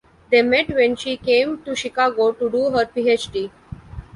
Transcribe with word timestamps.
They 0.31 0.41
met 0.41 0.69
when 0.69 0.95
she 0.95 1.15
came 1.15 1.61
to 1.63 1.75
Chicago 1.75 2.31
to 2.31 2.49
do 2.49 2.71
her 2.71 2.87
PhD. 2.87 3.51